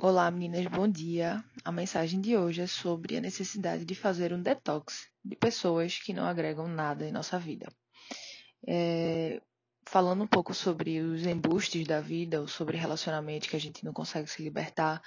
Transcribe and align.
Olá, 0.00 0.30
meninas, 0.30 0.64
bom 0.68 0.86
dia. 0.86 1.44
A 1.64 1.72
mensagem 1.72 2.20
de 2.20 2.36
hoje 2.36 2.60
é 2.60 2.68
sobre 2.68 3.16
a 3.16 3.20
necessidade 3.20 3.84
de 3.84 3.96
fazer 3.96 4.32
um 4.32 4.40
detox 4.40 5.08
de 5.24 5.34
pessoas 5.34 5.98
que 5.98 6.12
não 6.12 6.24
agregam 6.24 6.68
nada 6.68 7.04
em 7.04 7.10
nossa 7.10 7.36
vida. 7.36 7.66
É, 8.64 9.42
falando 9.84 10.22
um 10.22 10.26
pouco 10.28 10.54
sobre 10.54 11.00
os 11.00 11.26
embustes 11.26 11.84
da 11.84 12.00
vida 12.00 12.40
ou 12.40 12.46
sobre 12.46 12.76
relacionamentos 12.76 13.48
que 13.48 13.56
a 13.56 13.58
gente 13.60 13.84
não 13.84 13.92
consegue 13.92 14.30
se 14.30 14.40
libertar, 14.40 15.02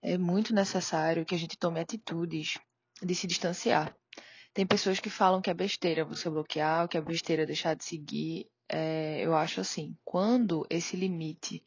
é 0.00 0.16
muito 0.16 0.54
necessário 0.54 1.26
que 1.26 1.34
a 1.34 1.38
gente 1.38 1.58
tome 1.58 1.80
atitudes 1.80 2.56
de 3.02 3.16
se 3.16 3.26
distanciar. 3.26 3.96
Tem 4.54 4.64
pessoas 4.64 5.00
que 5.00 5.10
falam 5.10 5.42
que 5.42 5.50
é 5.50 5.54
besteira 5.54 6.04
você 6.04 6.30
bloquear, 6.30 6.86
que 6.86 6.96
é 6.96 7.00
besteira 7.00 7.44
deixar 7.44 7.74
de 7.74 7.84
seguir. 7.84 8.46
É, 8.68 9.20
eu 9.22 9.34
acho 9.34 9.60
assim, 9.60 9.96
quando 10.04 10.64
esse 10.70 10.96
limite 10.96 11.64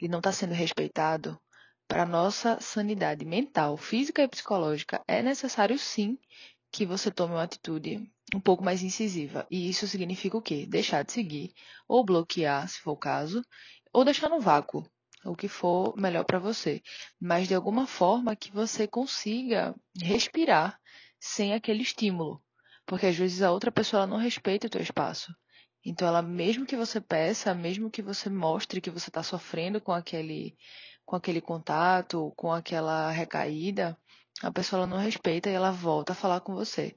ele 0.00 0.10
não 0.10 0.18
está 0.18 0.32
sendo 0.32 0.54
respeitado, 0.54 1.40
para 1.88 2.04
nossa 2.04 2.60
sanidade 2.60 3.24
mental, 3.24 3.76
física 3.76 4.22
e 4.22 4.28
psicológica, 4.28 5.02
é 5.06 5.22
necessário 5.22 5.78
sim 5.78 6.18
que 6.70 6.84
você 6.84 7.10
tome 7.10 7.34
uma 7.34 7.42
atitude 7.42 8.10
um 8.34 8.40
pouco 8.40 8.64
mais 8.64 8.82
incisiva. 8.82 9.46
E 9.50 9.68
isso 9.68 9.86
significa 9.86 10.36
o 10.36 10.42
quê? 10.42 10.66
Deixar 10.66 11.04
de 11.04 11.12
seguir, 11.12 11.52
ou 11.88 12.04
bloquear, 12.04 12.68
se 12.68 12.80
for 12.80 12.92
o 12.92 12.96
caso, 12.96 13.42
ou 13.92 14.04
deixar 14.04 14.28
no 14.28 14.40
vácuo, 14.40 14.84
o 15.24 15.36
que 15.36 15.48
for 15.48 15.96
melhor 15.96 16.24
para 16.24 16.38
você. 16.38 16.82
Mas 17.20 17.48
de 17.48 17.54
alguma 17.54 17.86
forma 17.86 18.36
que 18.36 18.50
você 18.50 18.86
consiga 18.86 19.74
respirar 20.00 20.78
sem 21.20 21.54
aquele 21.54 21.82
estímulo. 21.82 22.42
Porque 22.84 23.06
às 23.06 23.16
vezes 23.16 23.42
a 23.42 23.50
outra 23.50 23.72
pessoa 23.72 24.06
não 24.06 24.16
respeita 24.16 24.66
o 24.66 24.70
teu 24.70 24.80
espaço. 24.80 25.34
Então 25.84 26.06
ela, 26.06 26.20
mesmo 26.20 26.66
que 26.66 26.76
você 26.76 27.00
peça, 27.00 27.54
mesmo 27.54 27.90
que 27.90 28.02
você 28.02 28.28
mostre 28.28 28.80
que 28.80 28.90
você 28.90 29.08
está 29.08 29.22
sofrendo 29.22 29.80
com 29.80 29.92
aquele 29.92 30.56
com 31.06 31.16
aquele 31.16 31.40
contato, 31.40 32.32
com 32.36 32.52
aquela 32.52 33.10
recaída, 33.10 33.96
a 34.42 34.50
pessoa 34.50 34.86
não 34.86 34.98
respeita 34.98 35.48
e 35.48 35.54
ela 35.54 35.70
volta 35.70 36.12
a 36.12 36.16
falar 36.16 36.40
com 36.40 36.54
você. 36.54 36.94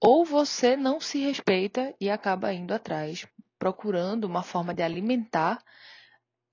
Ou 0.00 0.24
você 0.24 0.76
não 0.76 1.00
se 1.00 1.20
respeita 1.20 1.94
e 2.00 2.10
acaba 2.10 2.52
indo 2.52 2.74
atrás, 2.74 3.24
procurando 3.58 4.24
uma 4.24 4.42
forma 4.42 4.74
de 4.74 4.82
alimentar 4.82 5.62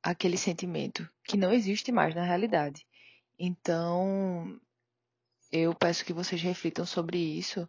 aquele 0.03 0.38
sentimento 0.38 1.09
que 1.25 1.35
não 1.35 1.51
existe 1.51 1.91
mais 1.91 2.13
na 2.13 2.23
realidade. 2.23 2.85
Então, 3.38 4.59
eu 5.51 5.73
peço 5.73 6.05
que 6.05 6.13
vocês 6.13 6.41
reflitam 6.41 6.85
sobre 6.85 7.17
isso. 7.17 7.67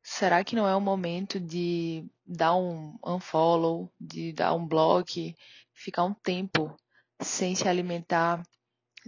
Será 0.00 0.44
que 0.44 0.54
não 0.54 0.66
é 0.66 0.76
o 0.76 0.80
momento 0.80 1.40
de 1.40 2.06
dar 2.24 2.54
um 2.54 2.96
unfollow, 3.04 3.92
de 4.00 4.32
dar 4.32 4.54
um 4.54 4.66
block, 4.66 5.34
ficar 5.72 6.04
um 6.04 6.14
tempo 6.14 6.74
sem 7.24 7.54
se 7.54 7.68
alimentar 7.68 8.42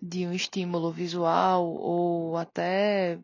de 0.03 0.27
um 0.27 0.33
estímulo 0.33 0.91
visual 0.93 1.67
ou 1.67 2.37
até 2.37 3.19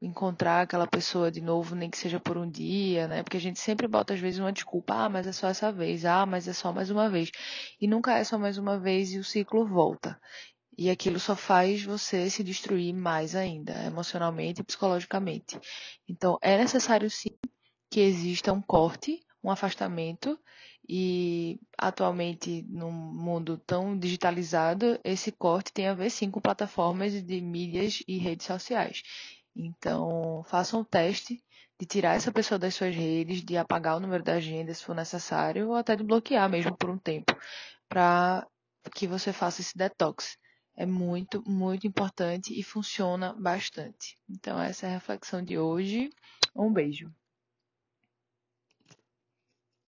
encontrar 0.00 0.62
aquela 0.62 0.86
pessoa 0.86 1.30
de 1.30 1.40
novo, 1.40 1.74
nem 1.74 1.90
que 1.90 1.98
seja 1.98 2.20
por 2.20 2.36
um 2.36 2.48
dia, 2.48 3.08
né? 3.08 3.22
Porque 3.22 3.36
a 3.36 3.40
gente 3.40 3.58
sempre 3.58 3.88
bota 3.88 4.14
às 4.14 4.20
vezes 4.20 4.38
uma 4.38 4.52
desculpa, 4.52 4.94
ah, 4.94 5.08
mas 5.08 5.26
é 5.26 5.32
só 5.32 5.48
essa 5.48 5.72
vez, 5.72 6.04
ah, 6.04 6.26
mas 6.26 6.46
é 6.46 6.52
só 6.52 6.72
mais 6.72 6.90
uma 6.90 7.08
vez. 7.08 7.30
E 7.80 7.86
nunca 7.88 8.16
é 8.16 8.24
só 8.24 8.38
mais 8.38 8.58
uma 8.58 8.78
vez 8.78 9.12
e 9.12 9.18
o 9.18 9.24
ciclo 9.24 9.66
volta. 9.66 10.20
E 10.78 10.90
aquilo 10.90 11.18
só 11.18 11.34
faz 11.34 11.82
você 11.82 12.28
se 12.28 12.44
destruir 12.44 12.92
mais 12.94 13.34
ainda, 13.34 13.72
emocionalmente 13.84 14.60
e 14.60 14.64
psicologicamente. 14.64 15.58
Então, 16.06 16.38
é 16.42 16.58
necessário 16.58 17.10
sim 17.10 17.30
que 17.90 18.00
exista 18.00 18.52
um 18.52 18.60
corte, 18.60 19.20
um 19.46 19.50
afastamento 19.50 20.38
e 20.88 21.60
atualmente, 21.78 22.64
num 22.68 22.90
mundo 22.90 23.56
tão 23.58 23.96
digitalizado, 23.96 24.98
esse 25.04 25.30
corte 25.30 25.72
tem 25.72 25.86
a 25.86 25.94
ver 25.94 26.10
sim 26.10 26.30
com 26.30 26.40
plataformas 26.40 27.12
de 27.22 27.40
mídias 27.40 28.02
e 28.08 28.18
redes 28.18 28.46
sociais. 28.46 29.02
Então, 29.54 30.44
façam 30.48 30.80
o 30.80 30.84
teste 30.84 31.42
de 31.78 31.86
tirar 31.86 32.16
essa 32.16 32.32
pessoa 32.32 32.58
das 32.58 32.74
suas 32.74 32.94
redes, 32.94 33.44
de 33.44 33.56
apagar 33.56 33.96
o 33.96 34.00
número 34.00 34.24
da 34.24 34.34
agenda 34.34 34.74
se 34.74 34.82
for 34.82 34.96
necessário, 34.96 35.68
ou 35.68 35.74
até 35.76 35.94
de 35.94 36.02
bloquear 36.02 36.48
mesmo 36.50 36.76
por 36.76 36.90
um 36.90 36.98
tempo, 36.98 37.36
para 37.88 38.46
que 38.94 39.06
você 39.06 39.32
faça 39.32 39.60
esse 39.60 39.76
detox. 39.78 40.36
É 40.76 40.84
muito, 40.84 41.42
muito 41.48 41.86
importante 41.86 42.58
e 42.58 42.62
funciona 42.62 43.32
bastante. 43.32 44.18
Então, 44.28 44.60
essa 44.60 44.86
é 44.86 44.90
a 44.90 44.92
reflexão 44.94 45.42
de 45.42 45.56
hoje. 45.56 46.10
Um 46.54 46.72
beijo. 46.72 47.12